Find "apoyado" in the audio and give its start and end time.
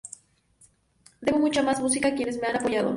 2.55-2.89